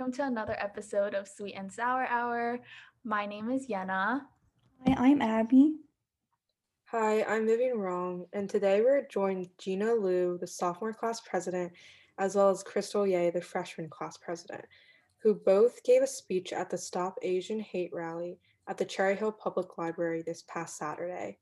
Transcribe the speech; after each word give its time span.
welcome 0.00 0.12
to 0.14 0.24
another 0.24 0.56
episode 0.58 1.12
of 1.12 1.28
Sweet 1.28 1.52
and 1.52 1.70
Sour 1.70 2.06
Hour. 2.06 2.60
My 3.04 3.26
name 3.26 3.50
is 3.50 3.66
Yenna. 3.66 4.22
Hi, 4.86 4.94
I'm 4.96 5.20
Abby. 5.20 5.74
Hi, 6.86 7.22
I'm 7.24 7.44
Vivian 7.44 7.78
Wong, 7.78 8.24
and 8.32 8.48
today 8.48 8.80
we're 8.80 9.06
joined 9.08 9.50
Gina 9.58 9.92
Liu, 9.92 10.38
the 10.40 10.46
sophomore 10.46 10.94
class 10.94 11.20
president, 11.20 11.72
as 12.16 12.34
well 12.34 12.48
as 12.48 12.62
Crystal 12.62 13.06
Ye, 13.06 13.28
the 13.28 13.42
freshman 13.42 13.90
class 13.90 14.16
president, 14.16 14.64
who 15.18 15.34
both 15.34 15.82
gave 15.82 16.00
a 16.00 16.06
speech 16.06 16.54
at 16.54 16.70
the 16.70 16.78
Stop 16.78 17.18
Asian 17.20 17.60
Hate 17.60 17.92
rally 17.92 18.38
at 18.68 18.78
the 18.78 18.86
Cherry 18.86 19.16
Hill 19.16 19.32
Public 19.32 19.76
Library 19.76 20.22
this 20.22 20.44
past 20.48 20.78
Saturday. 20.78 21.36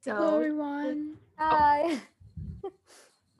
So, 0.00 0.14
Hello, 0.14 0.36
everyone. 0.36 1.18
Hi. 1.36 2.00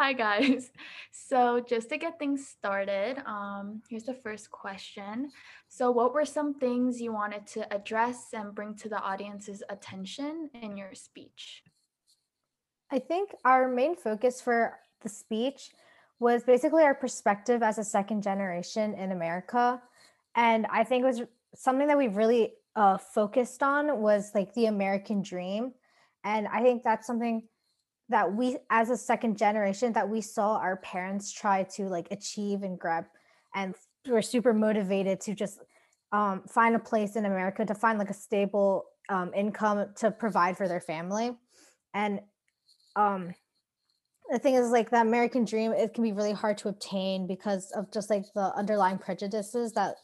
Hi, 0.02 0.14
guys. 0.14 0.72
So, 1.14 1.60
just 1.60 1.90
to 1.90 1.98
get 1.98 2.18
things 2.18 2.48
started, 2.48 3.22
um, 3.26 3.82
here's 3.88 4.04
the 4.04 4.14
first 4.14 4.50
question. 4.50 5.30
So, 5.68 5.90
what 5.90 6.12
were 6.12 6.24
some 6.24 6.54
things 6.54 7.00
you 7.00 7.12
wanted 7.12 7.46
to 7.48 7.72
address 7.72 8.28
and 8.32 8.54
bring 8.54 8.74
to 8.76 8.88
the 8.88 8.98
audience's 8.98 9.62
attention 9.68 10.50
in 10.54 10.76
your 10.76 10.94
speech? 10.94 11.62
I 12.90 12.98
think 12.98 13.34
our 13.44 13.68
main 13.68 13.94
focus 13.94 14.40
for 14.40 14.80
the 15.02 15.08
speech 15.08 15.70
was 16.18 16.42
basically 16.42 16.82
our 16.82 16.94
perspective 16.94 17.62
as 17.62 17.78
a 17.78 17.84
second 17.84 18.22
generation 18.22 18.94
in 18.94 19.12
America. 19.12 19.80
And 20.34 20.66
I 20.66 20.82
think 20.82 21.04
it 21.04 21.06
was 21.06 21.22
something 21.54 21.86
that 21.86 21.98
we 21.98 22.08
really 22.08 22.54
uh, 22.74 22.98
focused 22.98 23.62
on 23.62 24.00
was 24.00 24.32
like 24.34 24.52
the 24.54 24.66
American 24.66 25.22
dream. 25.22 25.72
And 26.24 26.48
I 26.48 26.62
think 26.62 26.82
that's 26.82 27.06
something 27.06 27.44
that 28.12 28.32
we 28.32 28.58
as 28.70 28.90
a 28.90 28.96
second 28.96 29.36
generation 29.36 29.92
that 29.92 30.08
we 30.08 30.20
saw 30.20 30.56
our 30.56 30.76
parents 30.76 31.32
try 31.32 31.64
to 31.64 31.88
like 31.88 32.08
achieve 32.10 32.62
and 32.62 32.78
grab 32.78 33.04
and 33.54 33.74
we're 34.08 34.22
super 34.22 34.52
motivated 34.52 35.20
to 35.20 35.34
just 35.34 35.58
um, 36.12 36.42
find 36.48 36.76
a 36.76 36.78
place 36.78 37.16
in 37.16 37.26
america 37.26 37.64
to 37.64 37.74
find 37.74 37.98
like 37.98 38.10
a 38.10 38.14
stable 38.14 38.84
um, 39.08 39.32
income 39.34 39.88
to 39.96 40.10
provide 40.10 40.56
for 40.56 40.68
their 40.68 40.80
family. 40.80 41.32
And 41.94 42.20
um, 42.96 43.34
the 44.30 44.38
thing 44.38 44.54
is 44.54 44.70
like 44.70 44.90
the 44.90 45.00
american 45.00 45.44
dream 45.44 45.72
it 45.72 45.92
can 45.94 46.04
be 46.04 46.12
really 46.12 46.32
hard 46.32 46.56
to 46.56 46.68
obtain 46.68 47.26
because 47.26 47.70
of 47.72 47.92
just 47.92 48.08
like 48.08 48.24
the 48.34 48.54
underlying 48.56 48.96
prejudices 48.96 49.72
that 49.72 49.96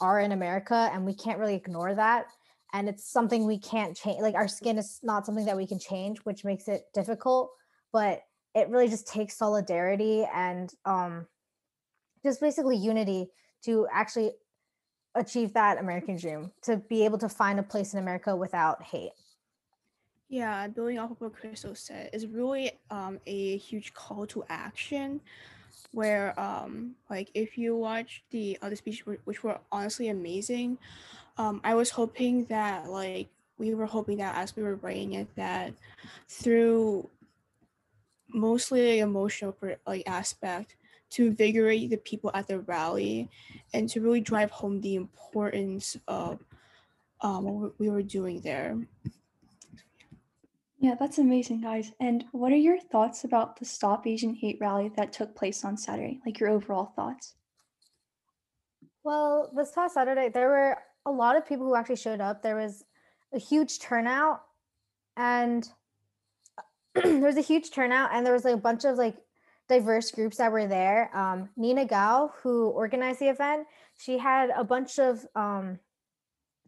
are 0.00 0.20
in 0.20 0.32
america 0.32 0.90
and 0.92 1.04
we 1.04 1.14
can't 1.14 1.38
really 1.38 1.54
ignore 1.54 1.94
that 1.94 2.26
and 2.72 2.88
it's 2.88 3.04
something 3.04 3.46
we 3.46 3.58
can't 3.58 3.96
change 3.96 4.20
like 4.20 4.34
our 4.34 4.48
skin 4.48 4.78
is 4.78 5.00
not 5.02 5.26
something 5.26 5.44
that 5.44 5.56
we 5.56 5.66
can 5.66 5.78
change 5.78 6.18
which 6.20 6.44
makes 6.44 6.68
it 6.68 6.84
difficult 6.94 7.50
but 7.92 8.22
it 8.54 8.68
really 8.68 8.88
just 8.88 9.06
takes 9.06 9.36
solidarity 9.36 10.24
and 10.34 10.74
um 10.84 11.26
just 12.24 12.40
basically 12.40 12.76
unity 12.76 13.28
to 13.64 13.86
actually 13.92 14.32
achieve 15.14 15.52
that 15.54 15.78
american 15.78 16.16
dream 16.16 16.52
to 16.62 16.78
be 16.88 17.04
able 17.04 17.18
to 17.18 17.28
find 17.28 17.58
a 17.58 17.62
place 17.62 17.92
in 17.94 18.00
america 18.00 18.36
without 18.36 18.82
hate 18.82 19.12
Yeah, 20.28 20.66
building 20.68 20.98
off 20.98 21.10
of 21.10 21.20
what 21.20 21.34
Crystal 21.34 21.74
said 21.74 22.08
is 22.14 22.26
really 22.26 22.72
um, 22.90 23.20
a 23.26 23.58
huge 23.58 23.92
call 23.92 24.26
to 24.28 24.44
action. 24.48 25.20
Where, 25.92 26.38
um, 26.40 26.96
like, 27.10 27.30
if 27.34 27.58
you 27.58 27.76
watch 27.76 28.24
the 28.30 28.58
other 28.62 28.76
speeches, 28.76 29.06
which 29.24 29.44
were 29.44 29.58
honestly 29.70 30.08
amazing, 30.08 30.78
um, 31.42 31.60
I 31.64 31.74
was 31.74 31.90
hoping 31.90 32.44
that, 32.44 32.88
like, 32.88 33.28
we 33.58 33.74
were 33.74 33.86
hoping 33.86 34.18
that 34.18 34.36
as 34.36 34.54
we 34.54 34.62
were 34.62 34.76
writing 34.76 35.14
it, 35.14 35.28
that 35.34 35.74
through 36.28 37.08
mostly 38.28 38.80
the 38.80 38.98
emotional 39.00 39.54
like 39.86 40.04
aspect 40.06 40.76
to 41.10 41.26
invigorate 41.26 41.90
the 41.90 41.96
people 41.96 42.30
at 42.32 42.46
the 42.46 42.60
rally 42.60 43.28
and 43.74 43.88
to 43.88 44.00
really 44.00 44.20
drive 44.20 44.50
home 44.52 44.80
the 44.80 44.94
importance 44.94 45.96
of 46.06 46.38
um, 47.22 47.44
what 47.44 47.72
we 47.78 47.90
were 47.90 48.02
doing 48.02 48.40
there. 48.40 48.78
Yeah, 50.78 50.94
that's 50.98 51.18
amazing, 51.18 51.60
guys. 51.60 51.90
And 52.00 52.24
what 52.30 52.52
are 52.52 52.56
your 52.56 52.78
thoughts 52.78 53.24
about 53.24 53.58
the 53.58 53.64
Stop 53.64 54.06
Asian 54.06 54.34
Hate 54.34 54.58
rally 54.60 54.92
that 54.96 55.12
took 55.12 55.34
place 55.34 55.64
on 55.64 55.76
Saturday? 55.76 56.20
Like 56.24 56.38
your 56.38 56.50
overall 56.50 56.92
thoughts? 56.94 57.34
well 59.04 59.50
this 59.56 59.72
past 59.72 59.94
saturday 59.94 60.28
there 60.28 60.48
were 60.48 60.78
a 61.06 61.10
lot 61.10 61.36
of 61.36 61.46
people 61.46 61.66
who 61.66 61.74
actually 61.74 61.96
showed 61.96 62.20
up 62.20 62.42
there 62.42 62.56
was 62.56 62.84
a 63.32 63.38
huge 63.38 63.78
turnout 63.80 64.42
and 65.16 65.68
there 66.94 67.20
was 67.20 67.36
a 67.36 67.42
huge 67.42 67.70
turnout 67.70 68.10
and 68.12 68.24
there 68.24 68.32
was 68.32 68.44
like 68.44 68.54
a 68.54 68.58
bunch 68.58 68.84
of 68.84 68.96
like 68.96 69.16
diverse 69.68 70.10
groups 70.10 70.36
that 70.36 70.52
were 70.52 70.66
there. 70.66 71.10
Um, 71.16 71.48
nina 71.56 71.84
gao 71.84 72.32
who 72.42 72.68
organized 72.68 73.20
the 73.20 73.28
event 73.28 73.66
she 73.98 74.18
had 74.18 74.50
a 74.56 74.64
bunch 74.64 74.98
of 74.98 75.24
um, 75.34 75.78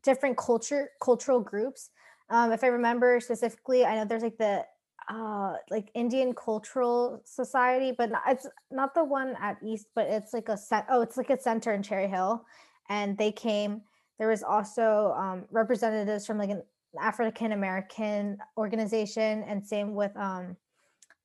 different 0.03 0.37
culture 0.37 0.91
cultural 1.03 1.41
groups. 1.41 1.91
Um, 2.31 2.53
if 2.53 2.65
i 2.65 2.69
remember 2.69 3.21
specifically 3.21 3.84
i 3.84 3.95
know 3.97 4.06
there's 4.06 4.22
like 4.22 4.39
the 4.39 4.65
uh 5.11 5.56
like 5.71 5.91
indian 5.95 6.33
cultural 6.33 7.21
society 7.27 7.93
but 7.97 8.11
not, 8.11 8.22
it's 8.27 8.47
not 8.71 8.95
the 8.95 9.05
one 9.05 9.37
at 9.39 9.59
east 9.62 9.89
but 9.95 10.06
it's 10.06 10.33
like 10.33 10.49
a 10.49 10.56
set 10.56 10.87
oh 10.89 11.03
it's 11.03 11.19
like 11.19 11.28
a 11.28 11.39
center 11.39 11.75
in 11.75 11.83
cherry 11.83 12.09
hill. 12.09 12.47
And 12.89 13.16
they 13.16 13.33
came 13.33 13.83
there 14.19 14.28
was 14.28 14.42
also 14.42 15.14
um, 15.16 15.44
representatives 15.50 16.26
from 16.26 16.38
like 16.38 16.50
an 16.50 16.62
african 17.00 17.52
american 17.52 18.38
organization 18.56 19.42
and 19.48 19.66
same 19.66 19.94
with 19.94 20.16
um 20.16 20.56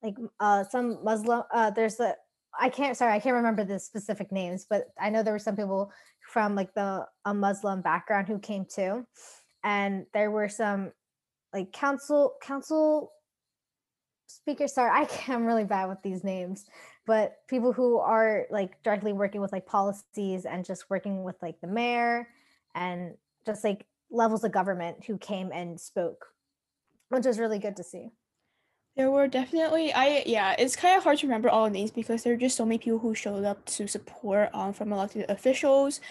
like 0.01 0.15
uh 0.39 0.63
some 0.63 0.97
muslim 1.03 1.43
uh 1.53 1.69
there's 1.69 1.99
a 1.99 2.15
i 2.59 2.67
can't 2.69 2.97
sorry 2.97 3.13
i 3.13 3.19
can't 3.19 3.35
remember 3.35 3.63
the 3.63 3.79
specific 3.79 4.31
names 4.31 4.65
but 4.67 4.85
i 4.99 5.11
know 5.11 5.21
there 5.21 5.33
were 5.33 5.37
some 5.37 5.55
people 5.55 5.91
from 6.29 6.55
like 6.55 6.73
the 6.73 7.05
a 7.25 7.33
muslim 7.33 7.81
background 7.81 8.27
who 8.27 8.39
came 8.39 8.65
too. 8.65 9.05
And 9.63 10.05
there 10.13 10.31
were 10.31 10.47
some 10.47 10.91
like 11.53 11.73
council 11.73 12.35
council 12.41 13.11
speakers 14.27 14.73
sorry 14.73 14.91
i 14.91 15.09
i'm 15.33 15.45
really 15.45 15.63
bad 15.63 15.89
with 15.89 16.01
these 16.03 16.23
names 16.23 16.65
but 17.07 17.37
people 17.47 17.73
who 17.73 17.97
are 17.97 18.45
like 18.51 18.81
directly 18.83 19.11
working 19.11 19.41
with 19.41 19.51
like 19.51 19.65
policies 19.65 20.45
and 20.45 20.63
just 20.63 20.89
working 20.89 21.23
with 21.23 21.35
like 21.41 21.59
the 21.61 21.67
mayor 21.67 22.27
and 22.75 23.15
just 23.45 23.63
like 23.63 23.85
levels 24.11 24.43
of 24.43 24.51
government 24.51 25.05
who 25.05 25.17
came 25.17 25.51
and 25.51 25.79
spoke 25.79 26.27
which 27.09 27.25
was 27.25 27.39
really 27.39 27.59
good 27.59 27.75
to 27.75 27.83
see. 27.83 28.11
There 28.95 29.11
were 29.11 29.27
definitely 29.27 29.93
I 29.93 30.23
yeah, 30.25 30.55
it's 30.57 30.75
kind 30.75 30.97
of 30.97 31.03
hard 31.03 31.19
to 31.19 31.27
remember 31.27 31.49
all 31.49 31.65
the 31.65 31.69
names 31.69 31.91
because 31.91 32.23
there 32.23 32.33
are 32.33 32.37
just 32.37 32.57
so 32.57 32.65
many 32.65 32.79
people 32.79 32.99
who 32.99 33.15
showed 33.15 33.45
up 33.45 33.63
to 33.65 33.87
support 33.87 34.49
um 34.53 34.73
from 34.73 34.91
elected 34.91 35.29
officials 35.29 36.01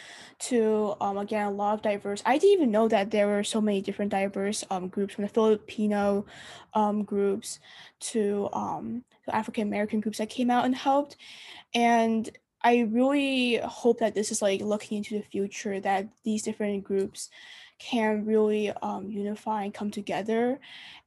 to 0.40 0.94
um 1.00 1.18
again 1.18 1.46
a 1.46 1.50
lot 1.50 1.74
of 1.74 1.82
diverse 1.82 2.22
I 2.24 2.38
didn't 2.38 2.54
even 2.54 2.70
know 2.70 2.88
that 2.88 3.10
there 3.10 3.26
were 3.26 3.44
so 3.44 3.60
many 3.60 3.82
different 3.82 4.10
diverse 4.10 4.64
um 4.70 4.88
groups 4.88 5.14
from 5.14 5.24
the 5.24 5.28
Filipino 5.28 6.24
um 6.72 7.02
groups 7.02 7.58
to 8.00 8.48
um 8.52 9.04
African 9.28 9.68
American 9.68 10.00
groups 10.00 10.18
that 10.18 10.30
came 10.30 10.50
out 10.50 10.64
and 10.64 10.74
helped. 10.74 11.16
And 11.74 12.30
I 12.62 12.88
really 12.90 13.56
hope 13.56 14.00
that 14.00 14.14
this 14.14 14.32
is 14.32 14.42
like 14.42 14.60
looking 14.60 14.98
into 14.98 15.16
the 15.16 15.24
future 15.24 15.80
that 15.80 16.08
these 16.24 16.42
different 16.42 16.84
groups 16.84 17.30
can 17.78 18.24
really 18.24 18.70
um, 18.82 19.08
unify 19.10 19.62
and 19.62 19.72
come 19.72 19.90
together. 19.90 20.58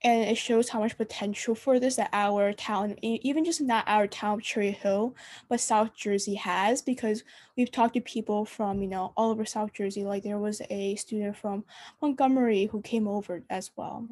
And 0.03 0.23
it 0.29 0.37
shows 0.37 0.69
how 0.69 0.79
much 0.79 0.97
potential 0.97 1.53
for 1.53 1.79
this 1.79 1.97
that 1.97 2.09
our 2.13 2.53
town 2.53 2.95
even 3.01 3.43
just 3.43 3.61
not 3.61 3.83
our 3.87 4.07
town 4.07 4.35
of 4.35 4.43
cherry 4.43 4.71
hill 4.71 5.15
but 5.49 5.59
south 5.59 5.93
jersey 5.95 6.35
has 6.35 6.81
because 6.81 7.23
we've 7.57 7.71
talked 7.71 7.93
to 7.95 8.01
people 8.01 8.45
from 8.45 8.81
you 8.81 8.87
know 8.87 9.13
all 9.17 9.31
over 9.31 9.45
south 9.45 9.73
jersey 9.73 10.03
like 10.03 10.23
there 10.23 10.39
was 10.39 10.61
a 10.69 10.95
student 10.95 11.35
from 11.35 11.63
montgomery 12.01 12.65
who 12.65 12.81
came 12.81 13.07
over 13.07 13.43
as 13.49 13.71
well. 13.75 14.07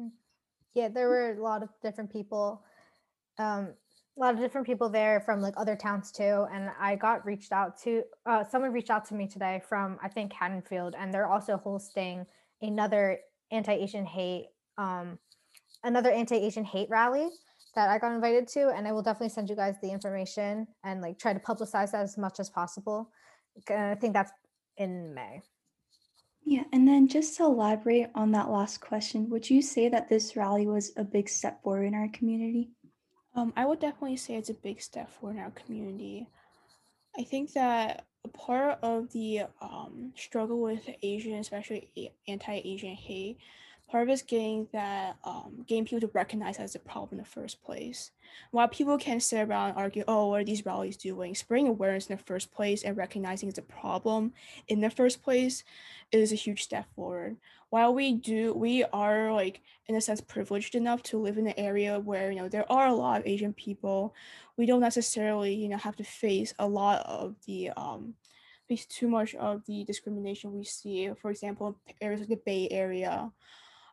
Yeah 0.74 0.88
there 0.88 1.08
were 1.08 1.32
a 1.32 1.42
lot 1.42 1.62
of 1.62 1.70
different 1.82 2.12
people 2.12 2.62
um 3.38 3.70
a 4.20 4.22
lot 4.22 4.34
of 4.34 4.40
different 4.40 4.66
people 4.66 4.88
there 4.90 5.20
from 5.20 5.40
like 5.40 5.54
other 5.56 5.74
towns 5.74 6.12
too 6.12 6.46
and 6.52 6.70
i 6.78 6.94
got 6.94 7.24
reached 7.24 7.52
out 7.52 7.80
to 7.80 8.02
uh 8.26 8.44
someone 8.44 8.72
reached 8.72 8.90
out 8.90 9.04
to 9.04 9.14
me 9.14 9.26
today 9.26 9.62
from 9.66 9.98
i 10.02 10.08
think 10.08 10.32
haddonfield 10.32 10.94
and 10.98 11.12
they're 11.12 11.26
also 11.26 11.56
hosting 11.56 12.26
another 12.60 13.18
anti-asian 13.50 14.04
hate 14.04 14.48
um 14.78 15.18
another 15.84 16.10
anti-asian 16.10 16.64
hate 16.64 16.88
rally 16.90 17.28
that 17.74 17.88
i 17.88 17.98
got 17.98 18.12
invited 18.12 18.46
to 18.46 18.68
and 18.70 18.86
i 18.86 18.92
will 18.92 19.02
definitely 19.02 19.28
send 19.28 19.48
you 19.48 19.56
guys 19.56 19.76
the 19.80 19.90
information 19.90 20.66
and 20.84 21.00
like 21.00 21.18
try 21.18 21.32
to 21.32 21.40
publicize 21.40 21.92
that 21.92 22.02
as 22.02 22.18
much 22.18 22.38
as 22.40 22.50
possible 22.50 23.10
i 23.70 23.94
think 23.94 24.12
that's 24.12 24.32
in 24.76 25.14
may 25.14 25.40
Yeah, 26.44 26.64
and 26.72 26.86
then 26.86 27.08
just 27.08 27.36
to 27.36 27.44
elaborate 27.44 28.08
on 28.14 28.32
that 28.32 28.50
last 28.50 28.80
question, 28.80 29.28
would 29.30 29.48
you 29.48 29.62
say 29.62 29.88
that 29.88 30.08
this 30.08 30.36
rally 30.36 30.66
was 30.66 30.92
a 30.96 31.04
big 31.04 31.28
step 31.28 31.62
forward 31.62 31.84
in 31.84 31.94
our 31.94 32.08
community? 32.08 32.70
Um, 33.40 33.54
I 33.56 33.64
would 33.64 33.80
definitely 33.80 34.18
say 34.18 34.34
it's 34.34 34.50
a 34.50 34.54
big 34.54 34.82
step 34.82 35.10
forward 35.10 35.36
in 35.36 35.42
our 35.42 35.50
community. 35.52 36.28
I 37.18 37.22
think 37.24 37.54
that 37.54 38.04
a 38.22 38.28
part 38.28 38.78
of 38.82 39.10
the 39.12 39.44
um, 39.62 40.12
struggle 40.14 40.60
with 40.60 40.86
Asian, 41.02 41.34
especially 41.36 42.12
anti-Asian 42.28 42.94
hate, 42.94 43.38
is 43.92 44.22
getting 44.22 44.68
that 44.72 45.16
um, 45.24 45.64
getting 45.66 45.84
people 45.84 46.00
to 46.00 46.10
recognize 46.14 46.58
as 46.58 46.74
a 46.74 46.78
problem 46.78 47.10
in 47.12 47.18
the 47.18 47.28
first 47.28 47.62
place. 47.62 48.12
While 48.52 48.68
people 48.68 48.96
can 48.98 49.18
sit 49.20 49.48
around 49.48 49.70
and 49.70 49.78
argue, 49.78 50.04
oh, 50.06 50.28
what 50.28 50.40
are 50.40 50.44
these 50.44 50.64
rallies 50.64 50.96
doing? 50.96 51.34
Spreading 51.34 51.68
awareness 51.68 52.06
in 52.06 52.16
the 52.16 52.22
first 52.22 52.52
place 52.52 52.84
and 52.84 52.96
recognizing 52.96 53.48
it's 53.48 53.58
a 53.58 53.62
problem 53.62 54.32
in 54.68 54.80
the 54.80 54.90
first 54.90 55.22
place 55.22 55.64
is 56.12 56.32
a 56.32 56.36
huge 56.36 56.62
step 56.62 56.86
forward. 56.94 57.36
While 57.70 57.94
we 57.94 58.12
do, 58.12 58.54
we 58.54 58.84
are 58.84 59.32
like 59.32 59.60
in 59.86 59.96
a 59.96 60.00
sense 60.00 60.20
privileged 60.20 60.74
enough 60.74 61.02
to 61.04 61.18
live 61.18 61.38
in 61.38 61.48
an 61.48 61.54
area 61.56 61.98
where 61.98 62.30
you 62.30 62.38
know 62.38 62.48
there 62.48 62.70
are 62.70 62.86
a 62.86 62.94
lot 62.94 63.20
of 63.20 63.26
Asian 63.26 63.52
people. 63.52 64.14
We 64.56 64.66
don't 64.66 64.80
necessarily 64.80 65.54
you 65.54 65.68
know 65.68 65.78
have 65.78 65.96
to 65.96 66.04
face 66.04 66.54
a 66.58 66.68
lot 66.68 67.04
of 67.06 67.34
the 67.46 67.70
um, 67.76 68.14
face 68.68 68.86
too 68.86 69.08
much 69.08 69.34
of 69.34 69.64
the 69.66 69.84
discrimination 69.84 70.52
we 70.52 70.64
see. 70.64 71.10
For 71.20 71.30
example, 71.30 71.76
areas 72.00 72.20
like 72.20 72.28
the 72.28 72.36
Bay 72.36 72.68
Area 72.70 73.32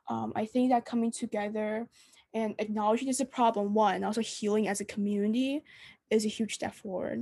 um, 0.08 0.34
I 0.36 0.46
think 0.46 0.72
that 0.72 0.86
coming 0.86 1.12
together 1.12 1.88
and 2.34 2.56
acknowledging 2.60 3.08
it's 3.08 3.20
a 3.20 3.26
problem, 3.26 3.74
one, 3.74 4.04
also 4.04 4.22
healing 4.22 4.68
as 4.68 4.80
a 4.80 4.86
community 4.86 5.64
is 6.10 6.26
a 6.26 6.30
huge 6.30 6.54
step 6.54 6.74
forward. 6.74 7.22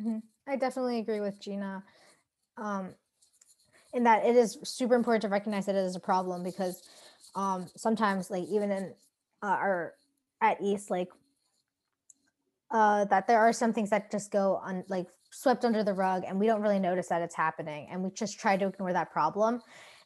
Mhm. 0.00 0.22
I 0.46 0.56
definitely 0.56 0.98
agree 0.98 1.20
with 1.20 1.40
Gina 1.40 1.82
um, 2.56 2.94
in 3.92 4.04
that 4.04 4.24
it 4.26 4.36
is 4.36 4.58
super 4.64 4.94
important 4.94 5.22
to 5.22 5.28
recognize 5.28 5.66
that 5.66 5.74
it 5.74 5.84
is 5.84 5.96
a 5.96 6.00
problem 6.00 6.42
because 6.42 6.82
um, 7.34 7.66
sometimes, 7.76 8.30
like 8.30 8.44
even 8.44 8.70
in 8.70 8.94
uh, 9.42 9.46
our 9.46 9.94
at 10.40 10.60
East, 10.60 10.90
like 10.90 11.08
uh, 12.70 13.04
that 13.06 13.26
there 13.26 13.40
are 13.40 13.52
some 13.52 13.72
things 13.72 13.90
that 13.90 14.10
just 14.10 14.30
go 14.30 14.56
on 14.56 14.84
like 14.88 15.06
swept 15.30 15.64
under 15.64 15.82
the 15.82 15.92
rug, 15.92 16.24
and 16.26 16.38
we 16.38 16.46
don't 16.46 16.60
really 16.60 16.78
notice 16.78 17.08
that 17.08 17.22
it's 17.22 17.34
happening, 17.34 17.88
and 17.90 18.02
we 18.02 18.10
just 18.10 18.38
try 18.38 18.56
to 18.56 18.66
ignore 18.66 18.92
that 18.92 19.10
problem. 19.10 19.60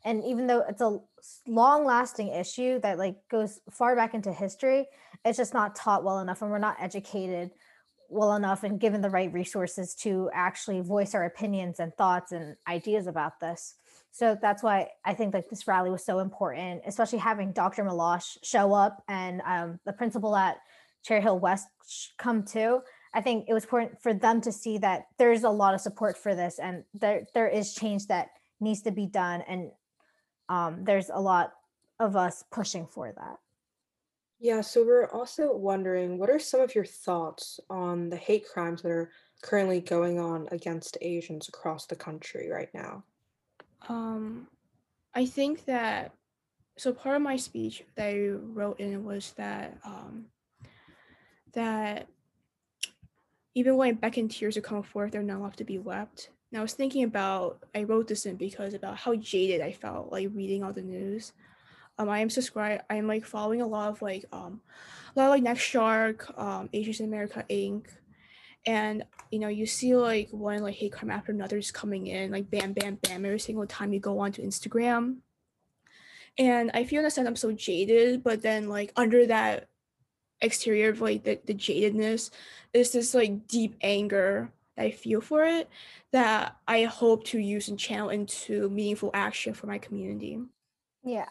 And 0.05 0.25
even 0.25 0.47
though 0.47 0.65
it's 0.69 0.81
a 0.81 0.99
long-lasting 1.47 2.29
issue 2.29 2.79
that 2.81 2.99
like 2.99 3.17
goes 3.31 3.61
far 3.71 3.97
back 3.97 4.15
into 4.15 4.33
history, 4.33 4.87
it's 5.25 5.39
just 5.39 5.55
not 5.55 5.75
taught 5.75 6.05
well 6.05 6.21
enough, 6.21 6.43
and 6.43 6.51
we're 6.51 6.59
not 6.59 6.77
educated 6.81 7.51
well 8.09 8.35
enough 8.35 8.65
and 8.65 8.81
given 8.81 9.01
the 9.01 9.11
right 9.11 9.33
resources 9.33 9.95
to 9.95 10.31
actually 10.33 10.81
voice 10.81 11.15
our 11.15 11.25
opinions 11.25 11.79
and 11.79 11.95
thoughts 11.95 12.33
and 12.33 12.57
ideas 12.67 13.07
about 13.07 13.39
this. 13.41 13.75
So 14.11 14.37
that's 14.41 14.63
why 14.63 14.89
I 15.05 15.15
think 15.15 15.35
like 15.35 15.49
this 15.51 15.69
rally 15.69 15.91
was 15.91 16.05
so 16.05 16.19
important, 16.19 16.83
especially 16.87 17.19
having 17.19 17.53
Dr. 17.53 17.85
Meloche 17.85 18.39
show 18.43 18.73
up 18.73 19.03
and 19.09 19.43
um, 19.45 19.79
the 19.85 19.93
principal 19.93 20.35
at 20.35 20.57
Cherry 21.05 21.21
Hill 21.21 21.39
West 21.39 21.69
come 22.17 22.43
too. 22.43 22.81
I 23.15 23.21
think 23.21 23.47
it 23.49 23.55
was 23.55 23.65
important 23.65 24.01
for 24.03 24.15
them 24.15 24.41
to 24.43 24.53
see 24.53 24.79
that 24.79 25.07
there's 25.19 25.45
a 25.45 25.51
lot 25.51 25.75
of 25.75 25.81
support 25.81 26.17
for 26.17 26.35
this 26.35 26.59
and 26.59 26.85
there 26.95 27.27
there 27.35 27.49
is 27.49 27.75
change 27.75 28.07
that 28.07 28.29
needs 28.61 28.83
to 28.83 28.91
be 28.91 29.07
done 29.07 29.43
and 29.43 29.71
um, 30.49 30.85
there's 30.85 31.11
a 31.13 31.21
lot 31.21 31.53
of 32.01 32.17
us 32.17 32.45
pushing 32.51 32.87
for 32.87 33.13
that. 33.13 33.39
Yeah, 34.41 34.61
so 34.61 34.85
we're 34.85 35.11
also 35.11 35.55
wondering 35.57 36.17
what 36.17 36.31
are 36.31 36.39
some 36.39 36.61
of 36.61 36.75
your 36.75 36.85
thoughts 36.85 37.59
on 37.69 38.09
the 38.09 38.17
hate 38.17 38.47
crimes 38.49 38.83
that 38.83 38.93
are 38.93 39.11
currently 39.43 39.81
going 39.81 40.19
on 40.19 40.49
against 40.53 40.99
Asians 41.01 41.49
across 41.49 41.87
the 41.87 41.97
country 41.97 42.49
right 42.49 42.73
now? 42.73 43.05
Um, 43.89 44.47
I 45.15 45.27
think 45.27 45.65
that 45.65 46.13
so 46.77 46.93
part 46.93 47.17
of 47.17 47.23
my 47.23 47.37
speech 47.37 47.83
that 47.97 48.07
I 48.07 48.29
wrote 48.29 48.79
in 48.79 49.05
was 49.05 49.33
that 49.33 49.77
um, 49.85 50.27
that 51.53 52.07
even 53.55 53.77
when 53.77 53.97
beckon 53.97 54.29
tears 54.29 54.57
are 54.57 54.61
coming 54.61 54.85
forth, 54.85 55.11
they're 55.11 55.23
not 55.23 55.43
left 55.43 55.59
to 55.59 55.65
be 55.65 55.79
wept. 55.79 56.31
And 56.51 56.59
I 56.59 56.63
was 56.63 56.73
thinking 56.73 57.05
about 57.05 57.65
I 57.75 57.83
wrote 57.83 58.09
this 58.09 58.27
in 58.27 58.37
because 58.37 58.75
about 58.75 58.97
how 58.97 59.15
jaded 59.15 59.61
I 59.61 59.73
felt 59.73 60.11
like 60.11 60.31
reading 60.33 60.63
all 60.63 60.73
the 60.73 60.83
news. 60.83 61.33
Um, 61.99 62.09
I 62.09 62.21
am 62.21 62.31
subscribed. 62.31 62.85
I'm 62.89 63.07
like 63.07 63.25
following 63.25 63.61
a 63.61 63.67
lot 63.67 63.91
of 63.91 64.01
like 64.03 64.25
um, 64.33 64.61
a 65.15 65.19
lot 65.19 65.27
of 65.27 65.31
like 65.31 65.43
NextShark, 65.43 66.39
um, 66.39 66.69
Asians 66.73 67.01
in 67.01 67.07
America 67.07 67.45
Inc. 67.51 67.87
And 68.67 69.05
you 69.31 69.39
know, 69.39 69.49
you 69.49 69.67
see 69.67 69.95
like 69.97 70.29
one 70.31 70.63
like 70.63 70.77
hate 70.77 70.93
crime 70.93 71.11
after 71.11 71.33
another 71.33 71.59
is 71.59 71.71
coming 71.71 72.07
in, 72.07 72.31
like 72.31 72.51
bam, 72.51 72.73
bam, 72.73 72.97
bam, 72.97 73.25
every 73.25 73.41
single 73.41 73.67
time 73.67 73.93
you 73.93 74.01
go 74.01 74.19
onto 74.21 74.43
Instagram. 74.43 75.17
And 76.39 76.71
I 76.73 76.85
feel 76.85 77.01
in 77.01 77.07
a 77.07 77.11
sense 77.11 77.27
I'm 77.27 77.37
so 77.37 77.53
jaded, 77.53 78.23
but 78.23 78.43
then 78.43 78.69
like 78.69 78.93
under 78.97 79.27
that 79.27 79.69
exterior 80.41 80.91
of 80.91 81.01
like 81.01 81.25
the, 81.25 81.41
the 81.45 81.55
jadedness 81.55 82.31
is 82.73 82.93
this 82.93 83.13
like 83.13 83.49
deep 83.49 83.75
anger 83.81 84.53
I 84.79 84.91
feel 84.91 85.21
for 85.21 85.45
it 85.45 85.69
that 86.13 86.57
I 86.67 86.85
hope 86.85 87.25
to 87.27 87.39
use 87.39 87.69
and 87.69 87.79
channel 87.79 88.11
into 88.11 88.71
meaningful 88.71 89.11
action 89.15 89.55
for 89.55 89.67
my 89.67 89.79
community. 89.79 90.39
Yeah. 91.05 91.29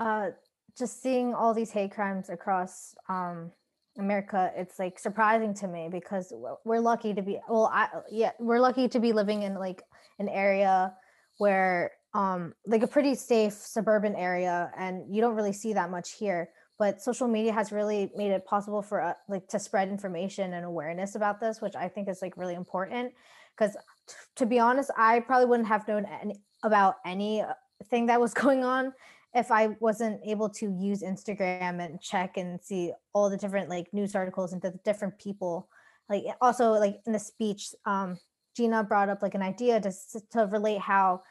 Uh, 0.00 0.30
just 0.78 1.02
seeing 1.02 1.34
all 1.34 1.54
these 1.54 1.70
hate 1.70 1.90
crimes 1.90 2.30
across 2.30 2.94
um, 3.08 3.50
America, 3.98 4.52
it's 4.56 4.78
like 4.78 4.98
surprising 4.98 5.52
to 5.54 5.66
me 5.66 5.88
because 5.90 6.32
we're 6.64 6.80
lucky 6.80 7.14
to 7.14 7.22
be, 7.22 7.40
well, 7.48 7.70
I, 7.72 7.88
yeah, 8.10 8.30
we're 8.38 8.60
lucky 8.60 8.88
to 8.88 9.00
be 9.00 9.12
living 9.12 9.42
in 9.42 9.54
like 9.54 9.82
an 10.18 10.28
area 10.28 10.94
where, 11.38 11.92
um, 12.14 12.54
like 12.66 12.82
a 12.82 12.86
pretty 12.86 13.14
safe 13.14 13.52
suburban 13.52 14.14
area, 14.14 14.70
and 14.76 15.14
you 15.14 15.20
don't 15.20 15.34
really 15.34 15.52
see 15.52 15.74
that 15.74 15.90
much 15.90 16.12
here. 16.12 16.50
But 16.78 17.02
social 17.02 17.26
media 17.26 17.52
has 17.52 17.72
really 17.72 18.12
made 18.16 18.30
it 18.30 18.46
possible 18.46 18.82
for 18.82 19.00
uh, 19.00 19.14
like 19.28 19.48
to 19.48 19.58
spread 19.58 19.88
information 19.88 20.52
and 20.52 20.64
awareness 20.64 21.16
about 21.16 21.40
this, 21.40 21.60
which 21.60 21.74
I 21.74 21.88
think 21.88 22.08
is 22.08 22.22
like 22.22 22.36
really 22.36 22.54
important. 22.54 23.12
Because 23.56 23.76
t- 24.06 24.14
to 24.36 24.46
be 24.46 24.60
honest, 24.60 24.90
I 24.96 25.20
probably 25.20 25.46
wouldn't 25.46 25.68
have 25.68 25.88
known 25.88 26.06
any, 26.22 26.40
about 26.62 26.96
anything 27.04 28.06
that 28.06 28.20
was 28.20 28.32
going 28.44 28.64
on 28.64 28.92
if 29.34 29.50
I 29.50 29.76
wasn't 29.80 30.20
able 30.24 30.48
to 30.50 30.70
use 30.70 31.02
Instagram 31.02 31.84
and 31.84 32.00
check 32.00 32.36
and 32.36 32.60
see 32.62 32.92
all 33.12 33.28
the 33.28 33.36
different 33.36 33.68
like 33.68 33.92
news 33.92 34.14
articles 34.14 34.52
and 34.52 34.62
the 34.62 34.78
different 34.84 35.18
people. 35.18 35.68
Like 36.08 36.24
also 36.40 36.72
like 36.72 37.00
in 37.06 37.12
the 37.12 37.18
speech, 37.18 37.74
um, 37.84 38.18
Gina 38.56 38.82
brought 38.82 39.08
up 39.08 39.22
like 39.22 39.34
an 39.34 39.42
idea 39.42 39.80
to 39.80 39.92
to 40.32 40.46
relate 40.46 40.80
how 40.80 41.22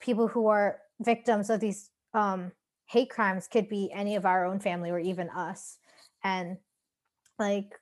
people 0.00 0.28
who 0.28 0.46
are 0.48 0.78
victims 1.00 1.50
of 1.50 1.60
these 1.60 1.90
um, 2.14 2.52
hate 2.86 3.10
crimes 3.10 3.48
could 3.48 3.68
be 3.68 3.90
any 3.92 4.16
of 4.16 4.26
our 4.26 4.44
own 4.44 4.60
family 4.60 4.90
or 4.90 4.98
even 4.98 5.28
us, 5.30 5.78
and 6.24 6.56
like 7.38 7.72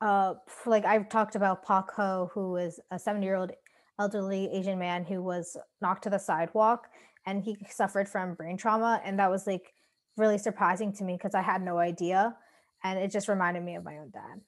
uh 0.00 0.34
like 0.66 0.84
I've 0.84 1.08
talked 1.08 1.36
about 1.36 1.64
Pak 1.64 1.90
Ho, 1.92 2.30
who 2.34 2.52
was 2.52 2.80
a 2.90 2.98
70 2.98 3.24
year 3.24 3.36
old 3.36 3.52
elderly 3.98 4.50
Asian 4.52 4.78
man 4.78 5.04
who 5.04 5.22
was 5.22 5.56
knocked 5.80 6.04
to 6.04 6.10
the 6.10 6.18
sidewalk 6.18 6.88
and 7.24 7.42
he 7.42 7.56
suffered 7.70 8.08
from 8.08 8.34
brain 8.34 8.58
trauma 8.58 9.00
and 9.04 9.18
that 9.18 9.30
was 9.30 9.46
like 9.46 9.72
really 10.18 10.36
surprising 10.36 10.92
to 10.92 11.02
me 11.02 11.14
because 11.14 11.34
i 11.34 11.40
had 11.40 11.62
no 11.62 11.78
idea 11.78 12.36
and 12.84 12.98
it 12.98 13.10
just 13.10 13.28
reminded 13.28 13.62
me 13.62 13.74
of 13.74 13.84
my 13.84 13.98
own 13.98 14.10
dad. 14.10 14.40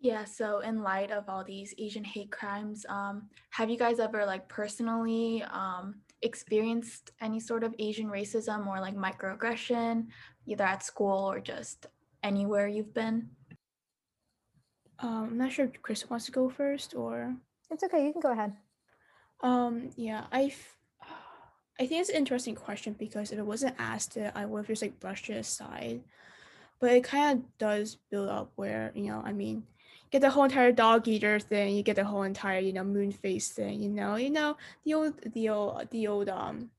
Yeah, 0.00 0.24
so 0.24 0.60
in 0.60 0.82
light 0.82 1.10
of 1.10 1.28
all 1.28 1.42
these 1.44 1.74
Asian 1.76 2.04
hate 2.04 2.30
crimes, 2.30 2.86
um, 2.88 3.28
have 3.50 3.68
you 3.68 3.76
guys 3.76 3.98
ever 3.98 4.24
like 4.24 4.48
personally 4.48 5.42
um, 5.50 5.96
experienced 6.22 7.12
any 7.20 7.40
sort 7.40 7.64
of 7.64 7.74
Asian 7.78 8.08
racism 8.08 8.66
or 8.66 8.80
like 8.80 8.96
microaggression, 8.96 10.06
either 10.46 10.64
at 10.64 10.82
school 10.82 11.30
or 11.30 11.40
just 11.40 11.86
anywhere 12.22 12.68
you've 12.68 12.94
been? 12.94 13.30
Um, 15.00 15.28
I'm 15.30 15.38
not 15.38 15.52
sure 15.52 15.66
if 15.66 15.80
Chris 15.82 16.08
wants 16.10 16.26
to 16.26 16.32
go 16.32 16.48
first 16.48 16.94
or 16.94 17.36
it's 17.70 17.84
okay 17.84 18.04
you 18.04 18.12
can 18.12 18.20
go 18.20 18.32
ahead 18.32 18.52
um 19.42 19.90
yeah, 19.94 20.24
I 20.32 21.86
think 21.86 22.00
it's 22.00 22.10
an 22.10 22.16
interesting 22.16 22.56
question 22.56 22.96
because 22.98 23.30
if 23.30 23.38
it 23.38 23.46
wasn't 23.46 23.76
asked 23.78 24.16
it, 24.16 24.32
I 24.34 24.44
would 24.46 24.58
have 24.58 24.66
just 24.66 24.82
like 24.82 24.98
brushed 24.98 25.30
it 25.30 25.34
aside. 25.34 26.02
But 26.80 26.92
it 26.92 27.04
kind 27.04 27.38
of 27.38 27.58
does 27.58 27.98
build 28.10 28.28
up 28.28 28.50
where, 28.56 28.90
you 28.94 29.04
know, 29.04 29.22
I 29.24 29.32
mean, 29.32 29.64
get 30.10 30.20
the 30.20 30.30
whole 30.30 30.44
entire 30.44 30.72
dog 30.72 31.06
eater 31.08 31.38
thing, 31.38 31.76
you 31.76 31.82
get 31.82 31.96
the 31.96 32.04
whole 32.04 32.22
entire, 32.22 32.60
you 32.60 32.72
know, 32.72 32.84
moon 32.84 33.12
face 33.12 33.50
thing, 33.50 33.82
you 33.82 33.90
know, 33.90 34.16
you 34.16 34.30
know, 34.30 34.56
the 34.84 34.94
old 34.94 35.14
the 35.32 35.48
old 35.48 35.90
the 35.90 36.06
old 36.06 36.28
um 36.28 36.70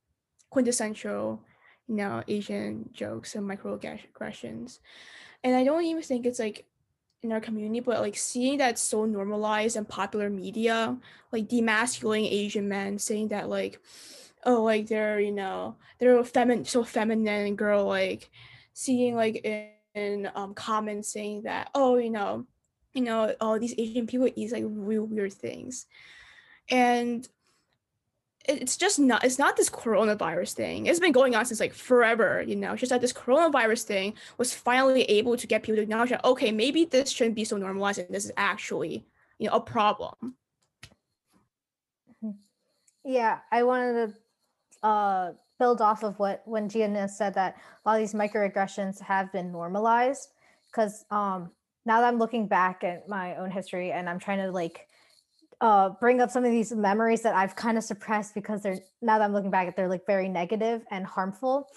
quintessential, 0.50 1.42
you 1.88 1.96
know, 1.96 2.24
Asian 2.28 2.90
jokes 2.94 3.36
and 3.36 3.50
microaggressions. 3.50 4.80
And 5.44 5.56
I 5.56 5.64
don't 5.64 5.84
even 5.84 6.04
think 6.04 6.26
it's 6.26 6.40
like 6.40 6.66
in 7.22 7.32
our 7.32 7.42
community, 7.42 7.82
but 7.82 8.00
like 8.00 8.16
seeing 8.18 8.58
that 8.60 8.80
so 8.80 9.06
normalized 9.06 9.76
and 9.76 9.88
popular 9.88 10.30
media, 10.30 10.98
like 11.32 11.48
demasculating 11.48 12.32
Asian 12.32 12.68
men, 12.68 12.98
saying 12.98 13.30
that 13.30 13.50
like, 13.50 13.80
oh, 14.46 14.64
like 14.64 14.88
they're 14.88 15.20
you 15.20 15.32
know 15.32 15.76
they're 16.00 16.24
feminine, 16.24 16.66
so 16.66 16.84
feminine 16.84 17.56
girl 17.56 17.86
like, 17.86 18.30
seeing 18.74 19.16
like 19.16 19.36
in, 19.44 19.68
in 19.96 20.32
um 20.36 20.54
comments 20.54 21.12
saying 21.12 21.44
that 21.44 21.70
oh 21.76 21.98
you 21.98 22.10
know, 22.10 22.46
you 22.93 23.01
know 23.01 23.36
all 23.39 23.60
these 23.60 23.75
Asian 23.77 24.08
people 24.08 24.29
eat 24.36 24.51
like 24.51 24.63
real 24.67 25.05
weird 25.05 25.34
things, 25.34 25.86
and 26.69 27.27
it's 28.46 28.77
just 28.77 29.00
not 29.00 29.24
it's 29.24 29.38
not 29.38 29.58
this 29.58 29.69
coronavirus 29.69 30.53
thing. 30.53 30.86
It's 30.88 31.00
been 31.00 31.12
going 31.12 31.36
on 31.36 31.46
since 31.46 31.60
like 31.60 31.74
forever 31.74 32.41
you 32.41 32.55
know? 32.55 32.72
It's 32.72 32.79
just 32.79 32.89
that 32.91 33.01
this 33.01 33.13
coronavirus 33.13 33.84
thing 33.84 34.13
was 34.38 34.53
finally 34.53 35.03
able 35.03 35.38
to 35.38 35.46
get 35.46 35.62
people 35.62 35.75
to 35.77 35.84
acknowledge 35.84 36.10
that 36.10 36.25
okay 36.25 36.51
maybe 36.51 36.86
this 36.86 37.12
shouldn't 37.12 37.36
be 37.36 37.43
so 37.46 37.58
normalized 37.58 38.00
and 38.00 38.10
this 38.10 38.25
is 38.25 38.31
actually 38.38 39.05
you 39.38 39.48
know 39.48 39.55
a 39.55 39.62
problem. 39.62 40.36
Yeah 43.03 43.39
i 43.51 43.63
wanted 43.63 44.13
to 44.81 44.88
uh 44.88 45.34
build 45.60 45.81
off 45.81 46.03
of 46.03 46.17
what 46.17 46.41
when 46.46 46.69
Gina 46.69 47.08
said 47.08 47.34
that 47.36 47.58
a 47.86 47.89
lot 47.89 47.96
of 47.96 48.00
these 48.00 48.13
microaggressions 48.13 49.00
have 49.01 49.31
been 49.31 49.51
normalized. 49.51 50.29
Because 50.65 51.05
um, 51.12 51.51
now 51.86 52.02
that 52.02 52.08
I'm 52.08 52.20
looking 52.20 52.48
back 52.48 52.84
at 52.84 53.08
my 53.08 53.36
own 53.36 53.52
history 53.52 53.92
and 53.92 54.10
I'm 54.10 54.20
trying 54.20 54.40
to 54.40 54.52
like 54.52 54.88
uh, 55.62 55.90
bring 56.00 56.22
up 56.22 56.32
some 56.32 56.46
of 56.46 56.52
these 56.52 56.72
memories 56.72 57.22
that 57.22 57.36
I've 57.36 57.56
kind 57.56 57.78
of 57.78 57.84
suppressed 57.84 58.34
because 58.34 58.62
they're 58.62 58.80
now 59.02 59.18
that 59.18 59.26
I'm 59.26 59.34
looking 59.34 59.52
back 59.52 59.68
at 59.68 59.76
they're 59.76 59.90
like 59.90 60.06
very 60.06 60.30
negative 60.30 60.84
and 60.90 61.06
harmful, 61.06 61.68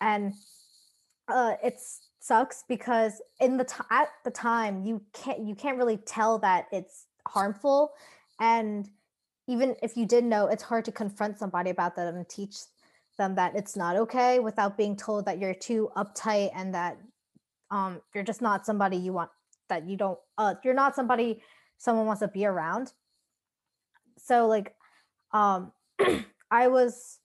and 0.00 0.34
uh, 1.28 1.54
it 1.62 1.80
sucks 2.20 2.64
because 2.68 3.22
in 3.40 3.56
the 3.56 3.64
t- 3.64 3.74
at 3.90 4.08
the 4.24 4.30
time 4.30 4.84
you 4.84 5.02
can't 5.14 5.40
you 5.40 5.54
can't 5.54 5.78
really 5.78 5.96
tell 5.96 6.38
that 6.40 6.66
it's 6.70 7.06
harmful, 7.26 7.94
and 8.40 8.88
even 9.46 9.76
if 9.82 9.96
you 9.96 10.06
did 10.06 10.24
know, 10.24 10.46
it's 10.46 10.62
hard 10.62 10.84
to 10.86 10.92
confront 10.92 11.38
somebody 11.38 11.70
about 11.70 11.96
that 11.96 12.12
and 12.12 12.28
teach 12.28 12.56
them 13.18 13.34
that 13.36 13.54
it's 13.54 13.76
not 13.76 13.96
okay 13.96 14.38
without 14.38 14.76
being 14.76 14.96
told 14.96 15.24
that 15.26 15.38
you're 15.38 15.54
too 15.54 15.90
uptight 15.96 16.50
and 16.54 16.74
that 16.74 16.98
um, 17.74 18.00
you're 18.14 18.24
just 18.24 18.40
not 18.40 18.64
somebody 18.64 18.96
you 18.96 19.12
want 19.12 19.30
that 19.68 19.88
you 19.88 19.96
don't 19.96 20.18
uh, 20.38 20.54
you're 20.62 20.74
not 20.74 20.94
somebody 20.94 21.42
someone 21.76 22.06
wants 22.06 22.20
to 22.20 22.28
be 22.28 22.46
around. 22.46 22.92
So 24.16 24.46
like 24.46 24.74
um 25.32 25.72
i 26.50 26.68
was 26.68 27.18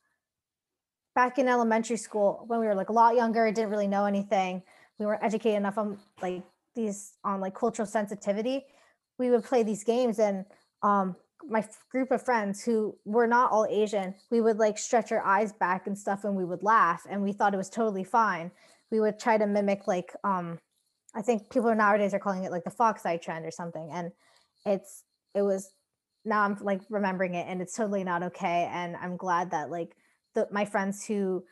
back 1.14 1.38
in 1.38 1.48
elementary 1.48 1.98
school 1.98 2.46
when 2.48 2.60
we 2.60 2.66
were 2.66 2.74
like 2.74 2.90
a 2.90 2.94
lot 2.94 3.16
younger 3.16 3.52
didn't 3.52 3.70
really 3.70 3.88
know 3.88 4.06
anything. 4.06 4.64
We 4.98 5.06
weren't 5.06 5.24
educated 5.24 5.58
enough 5.58 5.78
on 5.78 6.00
like 6.22 6.44
these 6.76 7.14
on 7.24 7.42
like 7.42 7.54
cultural 7.54 7.86
sensitivity. 7.86 8.66
We 9.20 9.30
would 9.30 9.44
play 9.44 9.62
these 9.62 9.84
games 9.84 10.18
and 10.18 10.46
um 10.82 11.16
my 11.48 11.64
group 11.92 12.12
of 12.12 12.24
friends 12.24 12.64
who 12.64 12.98
were 13.06 13.26
not 13.26 13.50
all 13.50 13.66
asian 13.70 14.14
we 14.30 14.42
would 14.42 14.58
like 14.58 14.78
stretch 14.78 15.10
our 15.14 15.24
eyes 15.26 15.54
back 15.54 15.88
and 15.88 15.98
stuff 15.98 16.26
and 16.26 16.36
we 16.36 16.44
would 16.44 16.64
laugh 16.64 17.08
and 17.10 17.24
we 17.24 17.32
thought 17.32 17.54
it 17.54 17.58
was 17.58 17.70
totally 17.70 18.04
fine 18.04 18.52
we 18.92 19.00
would 19.00 19.20
try 19.20 19.38
to 19.38 19.48
mimic 19.48 19.88
like 19.88 20.14
um 20.24 20.60
i 21.16 21.22
think 21.22 21.50
people 21.50 21.74
nowadays 21.74 22.14
are 22.14 22.20
calling 22.20 22.44
it 22.44 22.52
like 22.52 22.64
the 22.64 22.72
fox 22.72 23.06
eye 23.06 23.18
trend 23.18 23.46
or 23.46 23.52
something 23.52 23.90
and 23.92 24.12
it's 24.66 25.04
it 25.36 25.42
was 25.42 25.72
now 26.26 26.44
I'm 26.44 26.58
like 26.62 26.82
remembering 26.90 27.36
it 27.36 27.46
and 27.48 27.62
it's 27.62 27.76
totally 27.76 28.04
not 28.04 28.24
okay. 28.24 28.70
And 28.72 28.96
I'm 28.96 29.18
glad 29.18 29.52
that 29.52 29.70
like 29.70 29.96
the 30.36 30.48
my 30.52 30.66
friends 30.66 31.06
who 31.06 31.44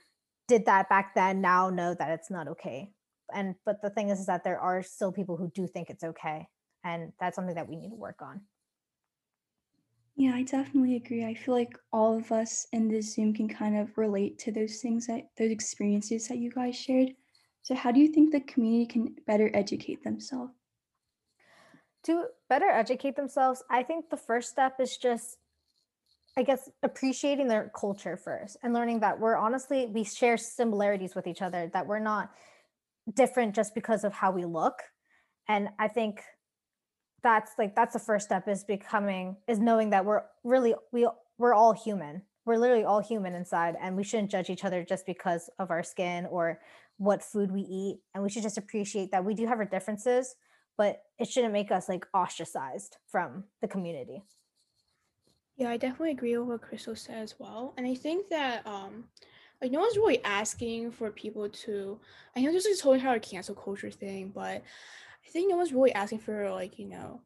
did 0.48 0.66
that 0.66 0.90
back 0.90 1.16
then 1.16 1.42
now 1.42 1.70
know 1.70 1.94
that 1.94 2.12
it's 2.12 2.30
not 2.30 2.48
okay. 2.50 2.92
And 3.34 3.56
but 3.66 3.82
the 3.82 3.90
thing 3.90 4.10
is, 4.10 4.20
is 4.20 4.26
that 4.28 4.44
there 4.44 4.60
are 4.60 4.82
still 4.82 5.12
people 5.12 5.38
who 5.38 5.52
do 5.54 5.68
think 5.68 5.90
it's 5.90 6.04
okay. 6.04 6.48
And 6.84 7.12
that's 7.20 7.36
something 7.36 7.56
that 7.56 7.68
we 7.68 7.76
need 7.76 7.90
to 7.90 7.96
work 7.96 8.22
on. 8.22 8.42
Yeah, 10.16 10.34
I 10.34 10.44
definitely 10.44 10.96
agree. 10.96 11.26
I 11.26 11.36
feel 11.36 11.54
like 11.54 11.78
all 11.92 12.18
of 12.18 12.32
us 12.32 12.66
in 12.72 12.88
this 12.88 13.14
Zoom 13.14 13.34
can 13.34 13.48
kind 13.48 13.78
of 13.78 13.96
relate 13.98 14.40
to 14.40 14.52
those 14.52 14.78
things 14.78 15.06
that 15.08 15.30
those 15.38 15.52
experiences 15.52 16.28
that 16.28 16.38
you 16.38 16.50
guys 16.50 16.76
shared. 16.76 17.10
So 17.68 17.76
how 17.76 17.92
do 17.92 18.00
you 18.00 18.08
think 18.08 18.32
the 18.32 18.40
community 18.40 18.86
can 18.86 19.16
better 19.28 19.52
educate 19.54 20.02
themselves? 20.02 20.54
to 22.08 22.24
better 22.48 22.70
educate 22.70 23.18
themselves, 23.18 23.62
I 23.70 23.84
think 23.84 24.10
the 24.10 24.16
first 24.16 24.50
step 24.50 24.80
is 24.80 24.96
just, 24.96 25.36
I 26.38 26.44
guess, 26.44 26.70
appreciating 26.82 27.50
their 27.50 27.70
culture 27.78 28.16
first 28.16 28.56
and 28.64 28.74
learning 28.74 29.02
that 29.02 29.20
we're 29.20 29.36
honestly, 29.36 29.88
we 29.88 30.06
share 30.06 30.38
similarities 30.38 31.16
with 31.16 31.28
each 31.28 31.42
other, 31.42 31.70
that 31.74 31.86
we're 31.86 32.00
not 32.00 32.32
different 33.14 33.54
just 33.54 33.76
because 33.76 34.06
of 34.06 34.14
how 34.14 34.32
we 34.32 34.46
look. 34.46 34.76
And 35.50 35.68
I 35.80 35.90
think 35.90 36.22
that's 37.24 37.52
like, 37.58 37.76
that's 37.76 37.92
the 37.92 38.00
first 38.00 38.28
step 38.28 38.48
is 38.48 38.64
becoming, 38.64 39.36
is 39.50 39.60
knowing 39.60 39.90
that 39.90 40.06
we're 40.06 40.24
really, 40.46 40.76
we, 40.94 41.10
we're 41.38 41.54
all 41.54 41.74
human. 41.74 42.22
We're 42.46 42.56
literally 42.56 42.86
all 42.86 43.02
human 43.02 43.36
inside, 43.36 43.76
and 43.82 43.98
we 43.98 44.06
shouldn't 44.06 44.32
judge 44.32 44.50
each 44.50 44.64
other 44.64 44.82
just 44.82 45.06
because 45.06 45.50
of 45.60 45.70
our 45.70 45.84
skin 45.84 46.26
or 46.28 46.62
what 46.98 47.24
food 47.24 47.52
we 47.52 47.62
eat. 47.62 48.00
And 48.14 48.24
we 48.24 48.30
should 48.30 48.44
just 48.44 48.58
appreciate 48.58 49.12
that 49.12 49.26
we 49.26 49.34
do 49.34 49.46
have 49.46 49.60
our 49.60 49.66
differences, 49.66 50.36
but 50.78 51.02
it 51.20 51.28
shouldn't 51.28 51.54
make 51.54 51.72
us 51.72 51.88
like 51.90 52.06
ostracized 52.14 52.98
from 53.08 53.46
the 53.62 53.68
community. 53.68 54.24
Yeah, 55.56 55.70
I 55.70 55.78
definitely 55.78 56.12
agree 56.12 56.38
with 56.38 56.48
what 56.48 56.62
Crystal 56.62 56.96
said 56.96 57.18
as 57.18 57.36
well. 57.40 57.74
And 57.78 57.88
I 57.88 57.96
think 57.96 58.30
that 58.30 58.66
um 58.66 59.06
like 59.62 59.72
no 59.72 59.80
one's 59.80 59.98
really 59.98 60.24
asking 60.24 60.92
for 60.92 61.10
people 61.12 61.50
to 61.50 62.00
I 62.36 62.42
know 62.42 62.52
this 62.52 62.66
is 62.66 62.80
totally 62.80 63.00
whole 63.00 63.10
entire 63.10 63.20
cancel 63.20 63.56
culture 63.56 63.90
thing, 63.92 64.32
but 64.34 64.62
I 65.28 65.30
think 65.30 65.50
no 65.50 65.58
one's 65.58 65.74
really 65.74 65.94
asking 65.94 66.20
for 66.20 66.50
like, 66.52 66.80
you 66.80 66.88
know, 66.88 67.22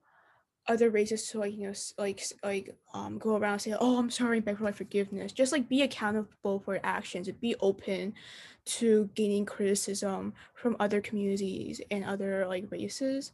other 0.72 0.90
races 0.90 1.28
to 1.30 1.40
like 1.40 1.56
you 1.56 1.68
know 1.68 1.74
like 1.98 2.24
like 2.44 2.76
um 2.94 3.18
go 3.18 3.36
around 3.36 3.54
and 3.54 3.62
say 3.62 3.76
oh 3.80 3.98
i'm 3.98 4.10
sorry 4.10 4.40
beg 4.40 4.58
for 4.58 4.64
my 4.64 4.72
forgiveness. 4.72 5.32
Just 5.32 5.52
like 5.52 5.70
be 5.70 5.82
accountable 5.82 6.60
for 6.60 6.80
actions 6.84 7.28
and 7.28 7.40
be 7.40 7.56
open 7.60 8.14
to 8.64 9.10
gaining 9.16 9.46
criticism 9.46 10.34
from 10.54 10.76
other 10.80 11.02
communities 11.02 11.82
and 11.92 12.06
other 12.06 12.46
like 12.48 12.66
races. 12.72 13.32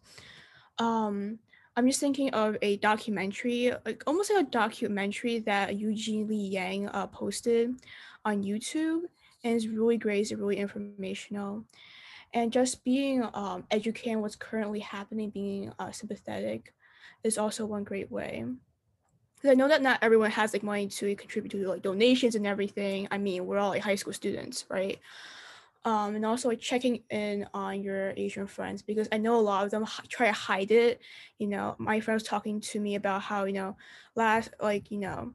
Um 0.80 1.40
i'm 1.76 1.88
just 1.88 2.00
thinking 2.00 2.34
of 2.34 2.58
a 2.64 2.78
documentary 2.78 3.72
like 3.86 4.04
almost 4.08 4.34
like 4.34 4.48
a 4.48 4.50
documentary 4.50 5.38
that 5.40 5.76
eugene 5.78 6.28
lee 6.28 6.48
yang 6.48 6.88
uh, 6.90 7.06
posted 7.06 7.76
on 8.26 8.42
youtube 8.42 9.02
and 9.44 9.56
it's 9.56 9.68
really 9.68 9.98
great 9.98 10.22
it's 10.22 10.32
really 10.34 10.58
informational. 10.58 11.64
And 12.34 12.52
just 12.52 12.84
being 12.84 13.26
um, 13.34 13.64
educated 13.72 14.20
what's 14.20 14.36
currently 14.36 14.80
happening 14.80 15.30
being 15.30 15.72
uh, 15.80 15.92
sympathetic 15.92 16.74
is 17.24 17.38
also 17.38 17.66
one 17.66 17.84
great 17.84 18.12
way. 18.12 18.46
Because 19.36 19.52
I 19.52 19.54
know 19.54 19.68
that 19.68 19.84
not 19.84 20.00
everyone 20.02 20.32
has 20.32 20.54
like 20.54 20.64
money 20.64 20.88
to 20.88 21.16
contribute 21.16 21.52
to 21.52 21.68
like 21.68 21.84
donations 21.84 22.36
and 22.36 22.48
everything. 22.48 23.08
I 23.12 23.18
mean, 23.20 23.46
we're 23.46 23.60
all 23.60 23.70
like 23.70 23.84
high 23.84 23.96
school 23.96 24.14
students, 24.14 24.66
right? 24.70 25.00
Um, 25.86 26.16
and 26.16 26.26
also 26.26 26.50
like 26.50 26.60
checking 26.60 27.04
in 27.10 27.48
on 27.54 27.82
your 27.82 28.14
Asian 28.18 28.48
friends 28.48 28.82
because 28.82 29.08
I 29.12 29.18
know 29.20 29.40
a 29.40 29.42
lot 29.42 29.64
of 29.64 29.72
them 29.72 29.84
h- 29.84 30.10
try 30.10 30.28
to 30.28 30.34
hide 30.34 30.72
it. 30.72 31.02
You 31.38 31.48
know, 31.48 31.76
my 31.80 32.02
friend 32.02 32.16
was 32.16 32.24
talking 32.24 32.60
to 32.62 32.80
me 32.80 32.96
about 32.96 33.22
how 33.22 33.46
you 33.46 33.54
know 33.54 33.78
last 34.16 34.50
like 34.60 34.92
you 34.92 34.98
know 34.98 35.34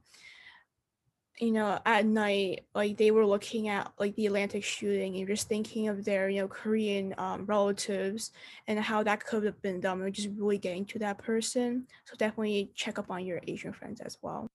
you 1.39 1.51
know, 1.51 1.79
at 1.85 2.05
night, 2.05 2.65
like 2.75 2.97
they 2.97 3.11
were 3.11 3.25
looking 3.25 3.67
at 3.67 3.91
like 3.99 4.15
the 4.15 4.27
Atlanta 4.27 4.61
shooting 4.61 5.17
and 5.17 5.27
just 5.27 5.49
thinking 5.49 5.87
of 5.87 6.05
their, 6.05 6.29
you 6.29 6.41
know, 6.41 6.47
Korean 6.47 7.15
um, 7.17 7.45
relatives 7.45 8.31
and 8.67 8.79
how 8.79 9.03
that 9.03 9.25
could 9.25 9.43
have 9.43 9.61
been 9.61 9.81
them 9.81 10.01
and 10.01 10.13
just 10.13 10.29
really 10.37 10.59
getting 10.59 10.85
to 10.87 10.99
that 10.99 11.17
person. 11.17 11.87
So 12.05 12.15
definitely 12.17 12.71
check 12.75 12.99
up 12.99 13.09
on 13.09 13.25
your 13.25 13.41
Asian 13.47 13.73
friends 13.73 13.99
as 14.01 14.17
well. 14.21 14.52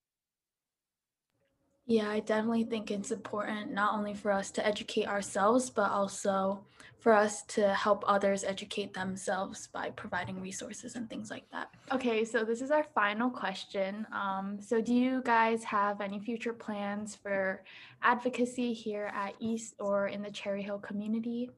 Yeah, 1.88 2.10
I 2.10 2.20
definitely 2.20 2.64
think 2.64 2.90
it's 2.90 3.10
important 3.10 3.72
not 3.72 3.94
only 3.94 4.12
for 4.12 4.30
us 4.30 4.50
to 4.52 4.66
educate 4.66 5.08
ourselves, 5.08 5.70
but 5.70 5.90
also 5.90 6.60
for 7.00 7.14
us 7.14 7.44
to 7.44 7.72
help 7.72 8.04
others 8.06 8.44
educate 8.44 8.92
themselves 8.92 9.68
by 9.72 9.88
providing 9.88 10.38
resources 10.38 10.96
and 10.96 11.08
things 11.08 11.30
like 11.30 11.50
that. 11.50 11.70
Okay, 11.90 12.26
so 12.26 12.44
this 12.44 12.60
is 12.60 12.70
our 12.70 12.84
final 12.94 13.30
question. 13.30 14.06
Um, 14.12 14.58
so, 14.60 14.82
do 14.82 14.92
you 14.92 15.22
guys 15.24 15.64
have 15.64 16.02
any 16.02 16.20
future 16.20 16.52
plans 16.52 17.16
for 17.16 17.64
advocacy 18.02 18.74
here 18.74 19.10
at 19.14 19.32
East 19.40 19.74
or 19.80 20.08
in 20.08 20.20
the 20.20 20.30
Cherry 20.30 20.62
Hill 20.62 20.80
community? 20.80 21.50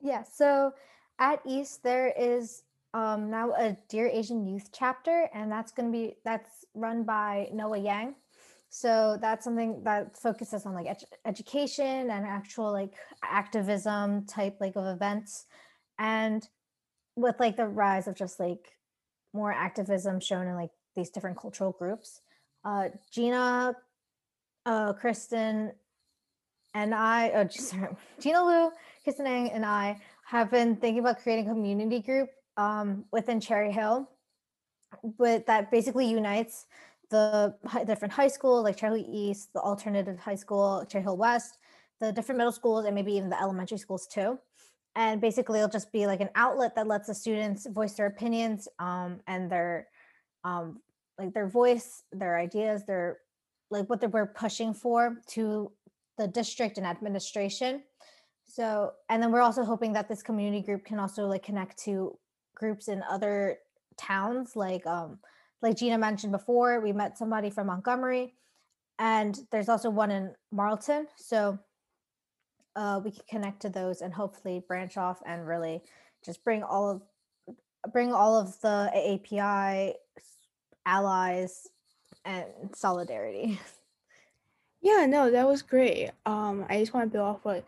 Yeah, 0.00 0.22
so 0.22 0.72
at 1.18 1.42
East 1.44 1.82
there 1.82 2.10
is 2.18 2.62
um, 2.94 3.28
now 3.28 3.52
a 3.52 3.76
Dear 3.90 4.08
Asian 4.08 4.46
Youth 4.46 4.70
chapter, 4.72 5.28
and 5.34 5.52
that's 5.52 5.72
going 5.72 5.92
to 5.92 5.92
be 5.92 6.16
that's 6.24 6.64
run 6.72 7.04
by 7.04 7.50
Noah 7.52 7.76
Yang. 7.76 8.14
So 8.76 9.16
that's 9.20 9.44
something 9.44 9.84
that 9.84 10.16
focuses 10.16 10.66
on 10.66 10.74
like 10.74 10.88
ed- 10.88 11.04
education 11.24 12.10
and 12.10 12.26
actual 12.26 12.72
like 12.72 12.92
activism 13.22 14.26
type 14.26 14.56
like 14.60 14.74
of 14.74 14.84
events. 14.84 15.46
And 15.96 16.44
with 17.14 17.36
like 17.38 17.56
the 17.56 17.68
rise 17.68 18.08
of 18.08 18.16
just 18.16 18.40
like 18.40 18.72
more 19.32 19.52
activism 19.52 20.18
shown 20.18 20.48
in 20.48 20.56
like 20.56 20.72
these 20.96 21.08
different 21.08 21.38
cultural 21.38 21.70
groups, 21.70 22.20
uh, 22.64 22.88
Gina, 23.12 23.76
uh, 24.66 24.92
Kristen, 24.94 25.70
and 26.74 26.92
I, 26.96 27.30
oh, 27.30 27.46
sorry, 27.50 27.94
Gina 28.18 28.44
Liu, 28.44 28.72
Kristen 29.04 29.28
Ang, 29.28 29.52
and 29.52 29.64
I 29.64 30.00
have 30.26 30.50
been 30.50 30.74
thinking 30.74 30.98
about 30.98 31.22
creating 31.22 31.48
a 31.48 31.52
community 31.52 32.00
group 32.00 32.28
um, 32.56 33.04
within 33.12 33.38
Cherry 33.38 33.70
Hill, 33.70 34.10
but 35.16 35.46
that 35.46 35.70
basically 35.70 36.10
unites 36.10 36.66
the 37.14 37.84
different 37.86 38.12
high 38.12 38.28
schools 38.28 38.64
like 38.64 38.76
Cherry 38.76 39.02
Hill 39.02 39.14
East, 39.14 39.52
the 39.52 39.60
alternative 39.60 40.18
high 40.18 40.34
school, 40.34 40.84
Cherry 40.88 41.04
Hill 41.04 41.16
West, 41.16 41.58
the 42.00 42.12
different 42.12 42.38
middle 42.38 42.52
schools, 42.52 42.84
and 42.86 42.94
maybe 42.94 43.12
even 43.12 43.30
the 43.30 43.40
elementary 43.40 43.78
schools 43.78 44.08
too. 44.08 44.38
And 44.96 45.20
basically, 45.20 45.60
it'll 45.60 45.68
just 45.68 45.92
be 45.92 46.06
like 46.06 46.20
an 46.20 46.30
outlet 46.34 46.74
that 46.74 46.88
lets 46.88 47.06
the 47.06 47.14
students 47.14 47.66
voice 47.68 47.94
their 47.94 48.06
opinions 48.06 48.66
um, 48.80 49.20
and 49.28 49.50
their 49.50 49.86
um, 50.42 50.80
like 51.18 51.32
their 51.32 51.48
voice, 51.48 52.02
their 52.12 52.36
ideas, 52.36 52.84
their 52.84 53.18
like 53.70 53.88
what 53.88 54.00
they 54.00 54.08
were 54.08 54.26
pushing 54.26 54.74
for 54.74 55.22
to 55.28 55.70
the 56.18 56.26
district 56.26 56.78
and 56.78 56.86
administration. 56.86 57.82
So, 58.44 58.92
and 59.08 59.22
then 59.22 59.30
we're 59.30 59.40
also 59.40 59.64
hoping 59.64 59.92
that 59.94 60.08
this 60.08 60.22
community 60.22 60.62
group 60.62 60.84
can 60.84 60.98
also 60.98 61.26
like 61.26 61.44
connect 61.44 61.78
to 61.84 62.18
groups 62.56 62.88
in 62.88 63.02
other 63.08 63.58
towns 63.96 64.56
like 64.56 64.84
um 64.86 65.18
like 65.64 65.78
Gina 65.78 65.96
mentioned 65.96 66.30
before, 66.30 66.78
we 66.80 66.92
met 66.92 67.16
somebody 67.16 67.48
from 67.48 67.68
Montgomery 67.68 68.34
and 68.98 69.38
there's 69.50 69.70
also 69.70 69.88
one 69.88 70.10
in 70.10 70.34
Marlton. 70.52 71.06
So 71.16 71.58
uh, 72.76 73.00
we 73.02 73.12
can 73.12 73.22
connect 73.28 73.62
to 73.62 73.70
those 73.70 74.02
and 74.02 74.12
hopefully 74.12 74.62
branch 74.68 74.98
off 74.98 75.22
and 75.26 75.48
really 75.48 75.82
just 76.24 76.44
bring 76.44 76.62
all 76.62 76.90
of 76.90 77.02
bring 77.92 78.12
all 78.12 78.38
of 78.38 78.60
the 78.60 78.90
API 78.94 79.94
allies 80.86 81.68
and 82.24 82.46
solidarity. 82.74 83.58
Yeah, 84.80 85.06
no, 85.06 85.30
that 85.30 85.46
was 85.46 85.62
great. 85.62 86.10
Um, 86.26 86.66
I 86.68 86.78
just 86.78 86.92
want 86.92 87.06
to 87.06 87.10
build 87.10 87.24
off 87.26 87.42
what 87.42 87.64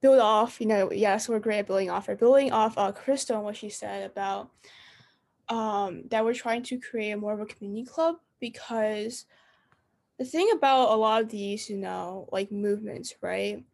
build 0.00 0.18
off, 0.18 0.60
you 0.60 0.66
know, 0.66 0.90
yes, 0.90 1.28
we're 1.28 1.38
great 1.38 1.60
at 1.60 1.68
building 1.68 1.88
off. 1.88 2.08
We're 2.08 2.16
building 2.16 2.50
off 2.50 2.76
uh 2.76 2.90
Crystal 2.90 3.36
and 3.36 3.44
what 3.44 3.56
she 3.56 3.70
said 3.70 4.10
about 4.10 4.50
um 5.48 6.02
that 6.10 6.24
we're 6.24 6.34
trying 6.34 6.62
to 6.62 6.78
create 6.78 7.16
more 7.16 7.32
of 7.32 7.40
a 7.40 7.46
community 7.46 7.84
club 7.84 8.16
because 8.40 9.24
the 10.18 10.24
thing 10.24 10.50
about 10.52 10.90
a 10.90 10.96
lot 10.96 11.22
of 11.22 11.28
these, 11.28 11.70
you 11.70 11.76
know, 11.76 12.28
like 12.32 12.50
movements, 12.50 13.14
right? 13.22 13.64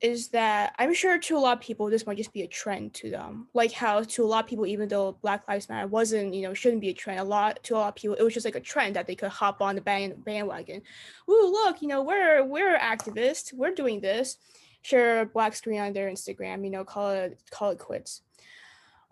is 0.00 0.28
that 0.28 0.74
I'm 0.78 0.94
sure 0.94 1.18
to 1.18 1.36
a 1.36 1.40
lot 1.40 1.56
of 1.56 1.62
people 1.62 1.90
this 1.90 2.06
might 2.06 2.16
just 2.16 2.32
be 2.32 2.42
a 2.42 2.46
trend 2.46 2.94
to 2.94 3.10
them. 3.10 3.48
Like 3.52 3.72
how 3.72 4.02
to 4.02 4.24
a 4.24 4.26
lot 4.26 4.44
of 4.44 4.50
people, 4.50 4.66
even 4.66 4.88
though 4.88 5.18
Black 5.22 5.46
Lives 5.48 5.68
Matter 5.68 5.88
wasn't, 5.88 6.34
you 6.34 6.42
know, 6.42 6.54
shouldn't 6.54 6.80
be 6.80 6.90
a 6.90 6.94
trend. 6.94 7.18
A 7.18 7.24
lot 7.24 7.62
to 7.64 7.74
a 7.74 7.78
lot 7.78 7.88
of 7.88 7.94
people, 7.96 8.16
it 8.16 8.22
was 8.22 8.32
just 8.34 8.44
like 8.46 8.54
a 8.54 8.60
trend 8.60 8.94
that 8.94 9.06
they 9.08 9.16
could 9.16 9.30
hop 9.30 9.60
on 9.60 9.74
the 9.74 9.80
band 9.80 10.24
bandwagon. 10.24 10.82
Ooh, 11.28 11.50
look, 11.50 11.82
you 11.82 11.88
know, 11.88 12.02
we're 12.02 12.44
we're 12.44 12.78
activists, 12.78 13.52
we're 13.52 13.74
doing 13.74 14.00
this. 14.00 14.36
Share 14.82 15.22
a 15.22 15.26
black 15.26 15.54
screen 15.54 15.80
on 15.80 15.92
their 15.92 16.08
Instagram, 16.08 16.64
you 16.64 16.70
know, 16.70 16.84
call 16.84 17.10
it 17.10 17.40
call 17.50 17.70
it 17.70 17.78
quits. 17.78 18.22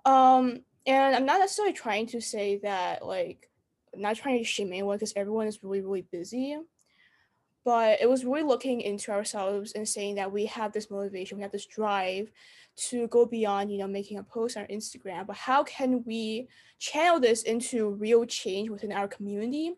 Um, 0.04 0.60
and 0.86 1.14
I'm 1.14 1.26
not 1.26 1.40
necessarily 1.40 1.74
trying 1.74 2.06
to 2.08 2.20
say 2.20 2.60
that 2.62 3.04
like 3.04 3.48
not 3.94 4.16
trying 4.16 4.38
to 4.38 4.44
shame 4.44 4.68
anyone 4.68 4.96
because 4.96 5.14
everyone 5.16 5.46
is 5.46 5.62
really, 5.62 5.80
really 5.80 6.06
busy. 6.10 6.56
But 7.64 8.00
it 8.00 8.08
was 8.08 8.24
really 8.24 8.44
looking 8.44 8.80
into 8.80 9.10
ourselves 9.10 9.72
and 9.72 9.88
saying 9.88 10.14
that 10.16 10.30
we 10.30 10.46
have 10.46 10.72
this 10.72 10.88
motivation 10.88 11.38
we 11.38 11.42
have 11.42 11.50
this 11.50 11.66
drive 11.66 12.30
to 12.76 13.08
go 13.08 13.26
beyond 13.26 13.72
you 13.72 13.78
know 13.78 13.88
making 13.88 14.18
a 14.18 14.22
post 14.22 14.56
on 14.56 14.66
instagram. 14.66 15.26
But 15.26 15.36
how 15.36 15.64
can 15.64 16.04
we 16.04 16.48
channel 16.78 17.18
this 17.18 17.42
into 17.42 17.90
real 17.90 18.24
change 18.24 18.68
within 18.68 18.92
our 18.92 19.08
community 19.08 19.74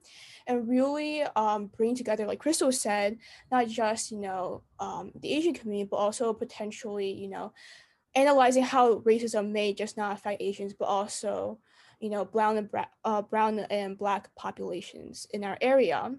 and 0.46 0.68
really 0.68 1.22
um, 1.36 1.70
bring 1.76 1.94
together 1.94 2.26
like 2.26 2.40
crystal 2.40 2.72
said 2.72 3.16
not 3.52 3.68
just 3.68 4.10
you 4.10 4.18
know 4.18 4.62
um, 4.80 5.12
the 5.20 5.32
asian 5.32 5.54
community 5.54 5.88
but 5.88 5.96
also 5.96 6.32
potentially 6.32 7.12
you 7.12 7.28
know 7.28 7.52
analyzing 8.18 8.62
how 8.62 8.96
racism 9.00 9.50
may 9.50 9.72
just 9.72 9.96
not 9.96 10.12
affect 10.16 10.42
asians 10.42 10.74
but 10.74 10.86
also 10.86 11.58
you 12.00 12.10
know 12.10 12.24
brown 12.24 12.56
and 12.56 12.70
bra- 12.70 12.84
uh, 13.04 13.22
brown 13.22 13.58
and 13.58 13.98
black 13.98 14.34
populations 14.34 15.26
in 15.32 15.44
our 15.44 15.56
area 15.60 16.18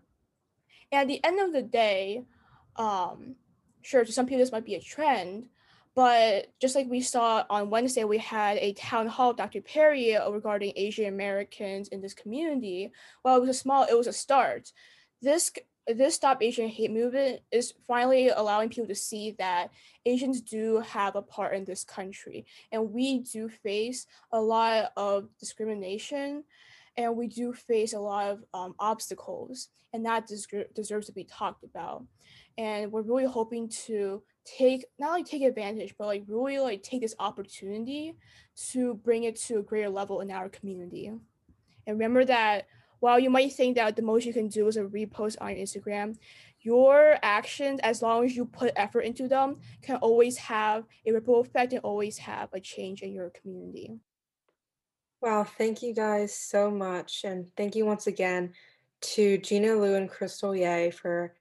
and 0.92 1.02
at 1.02 1.08
the 1.08 1.24
end 1.24 1.40
of 1.40 1.54
the 1.54 1.62
day, 1.62 2.26
um, 2.76 3.36
sure, 3.82 4.04
to 4.04 4.12
some 4.12 4.26
people 4.26 4.40
this 4.40 4.52
might 4.52 4.66
be 4.66 4.76
a 4.76 4.82
trend, 4.82 5.48
but 5.96 6.48
just 6.60 6.76
like 6.76 6.88
we 6.90 7.02
saw 7.02 7.44
on 7.50 7.70
Wednesday, 7.70 8.04
we 8.04 8.18
had 8.18 8.58
a 8.58 8.74
town 8.74 9.08
hall, 9.08 9.34
Dr. 9.34 9.62
Perry, 9.62 10.18
regarding 10.30 10.74
Asian 10.76 11.06
Americans 11.06 11.90
in 11.90 12.02
this 12.02 12.14
community. 12.14 12.92
Well, 13.24 13.38
it 13.38 13.42
was 13.42 13.50
a 13.50 13.54
small, 13.54 13.84
it 13.84 13.98
was 13.98 14.08
a 14.08 14.14
start. 14.14 14.72
This 15.22 15.52
this 15.98 16.16
Stop 16.16 16.42
Asian 16.42 16.68
Hate 16.68 16.92
movement 16.92 17.42
is 17.52 17.74
finally 17.88 18.30
allowing 18.30 18.70
people 18.70 18.88
to 18.88 18.96
see 18.96 19.36
that 19.40 19.72
Asians 20.06 20.42
do 20.42 20.80
have 20.80 21.16
a 21.16 21.22
part 21.22 21.56
in 21.56 21.66
this 21.66 21.84
country, 21.84 22.46
and 22.72 22.92
we 22.92 23.20
do 23.20 23.50
face 23.50 24.08
a 24.32 24.40
lot 24.40 24.92
of 24.96 25.28
discrimination 25.40 26.44
and 26.98 27.16
we 27.16 27.28
do 27.28 27.54
face 27.54 27.94
a 27.94 28.00
lot 28.00 28.30
of 28.30 28.44
um, 28.54 28.76
obstacles 28.78 29.70
and 29.94 30.06
that 30.06 30.28
des- 30.28 30.66
deserves 30.76 31.08
to 31.08 31.14
be 31.14 31.24
talked 31.24 31.64
about. 31.64 32.04
And 32.58 32.92
we're 32.92 33.04
really 33.04 33.26
hoping 33.26 33.70
to 33.86 34.22
take 34.44 34.86
not 35.00 35.12
only 35.12 35.24
take 35.24 35.44
advantage 35.44 35.96
but 35.98 36.08
like 36.08 36.24
really 36.28 36.60
like 36.60 36.84
take 36.84 37.02
this 37.02 37.16
opportunity 37.20 38.16
to 38.72 38.96
bring 38.96 39.24
it 39.24 39.38
to 39.38 39.60
a 39.60 39.64
greater 39.64 39.90
level 39.90 40.20
in 40.20 40.30
our 40.30 40.50
community. 40.50 41.08
And 41.08 41.20
remember 41.88 42.26
that 42.26 42.68
while 43.00 43.20
you 43.20 43.30
might 43.30 43.54
think 43.54 43.76
that 43.76 43.96
the 43.96 44.02
most 44.02 44.26
you 44.26 44.34
can 44.34 44.48
do 44.48 44.68
is 44.68 44.78
a 44.78 44.84
repost 44.84 45.38
on 45.42 45.52
instagram 45.52 46.16
your 46.62 47.18
actions 47.24 47.80
as 47.84 48.02
long 48.02 48.26
as 48.26 48.36
you 48.36 48.46
put 48.46 48.74
effort 48.76 49.02
into 49.02 49.28
them 49.28 49.58
can 49.82 49.96
always 49.98 50.38
have 50.38 50.86
a 51.06 51.12
ripple 51.12 51.40
effect 51.40 51.74
and 51.74 51.82
always 51.84 52.18
have 52.18 52.50
a 52.54 52.60
change 52.60 53.02
in 53.02 53.14
your 53.14 53.30
community 53.30 54.00
Wow, 55.22 55.44
thank 55.44 55.82
you 55.82 55.94
guys 55.94 56.34
so 56.34 56.72
much. 56.72 57.26
And 57.26 57.52
thank 57.58 57.76
you 57.76 57.86
once 57.86 58.08
again 58.08 58.54
to 59.02 59.38
Gina 59.38 59.76
Liu 59.76 59.96
and 59.96 60.10
Crystal 60.10 60.56
Ye 60.56 60.92
for 60.92 61.36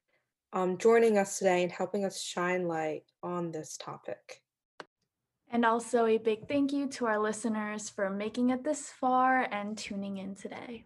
um, 0.52 0.78
joining 0.78 1.16
us 1.16 1.38
today 1.38 1.62
and 1.62 1.70
helping 1.70 2.04
us 2.04 2.20
shine 2.20 2.66
light 2.66 3.04
on 3.22 3.52
this 3.52 3.76
topic. 3.76 4.42
And 5.50 5.64
also 5.64 6.06
a 6.06 6.18
big 6.18 6.48
thank 6.48 6.72
you 6.72 6.88
to 6.88 7.06
our 7.06 7.20
listeners 7.20 7.88
for 7.88 8.10
making 8.10 8.50
it 8.50 8.64
this 8.64 8.90
far 8.90 9.42
and 9.52 9.78
tuning 9.78 10.18
in 10.18 10.34
today. 10.34 10.84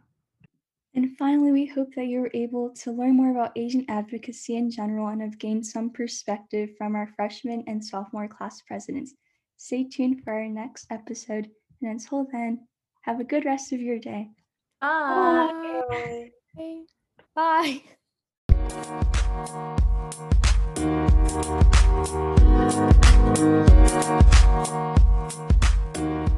And 0.94 1.16
finally, 1.16 1.52
we 1.52 1.66
hope 1.66 1.94
that 1.94 2.06
you 2.06 2.20
were 2.20 2.30
able 2.34 2.70
to 2.82 2.92
learn 2.92 3.16
more 3.16 3.30
about 3.30 3.52
Asian 3.56 3.86
advocacy 3.88 4.56
in 4.56 4.70
general 4.70 5.08
and 5.08 5.22
have 5.22 5.38
gained 5.38 5.66
some 5.66 5.90
perspective 5.90 6.70
from 6.76 6.94
our 6.94 7.06
freshman 7.16 7.64
and 7.66 7.82
sophomore 7.82 8.28
class 8.28 8.60
presidents. 8.62 9.14
Stay 9.56 9.84
tuned 9.84 10.22
for 10.22 10.34
our 10.34 10.48
next 10.48 10.86
episode. 10.90 11.48
And 11.80 11.92
until 11.92 12.26
then, 12.30 12.66
have 13.02 13.20
a 13.20 13.24
good 13.24 13.46
rest 13.46 13.72
of 13.72 13.80
your 13.80 13.98
day. 13.98 14.30
Bye. 14.82 16.30
Bye. 16.54 16.84
Bye. 17.34 17.82
Bye. 25.94 26.28